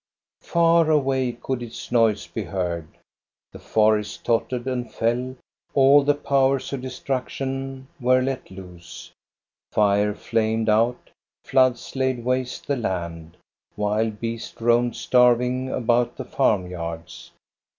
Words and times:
Far 0.41 0.89
away 0.89 1.31
could 1.33 1.61
its 1.61 1.91
noise 1.91 2.25
be 2.25 2.41
heard. 2.45 2.87
The 3.51 3.59
forest 3.59 4.25
tottered 4.25 4.65
and 4.65 4.91
fell, 4.91 5.35
all 5.75 6.01
the 6.01 6.15
powers 6.15 6.73
of 6.73 6.81
destruc 6.81 7.29
tion 7.29 7.87
were 7.99 8.19
let 8.23 8.49
loose; 8.49 9.11
fire 9.71 10.15
flamed 10.15 10.69
out, 10.69 11.11
floods 11.45 11.95
laid 11.95 12.25
waste 12.25 12.65
the 12.65 12.77
land, 12.77 13.37
wild 13.77 14.19
beasts 14.19 14.59
roamed 14.59 14.95
starving 14.95 15.69
about 15.69 16.17
the 16.17 16.25
farmyards. 16.25 17.29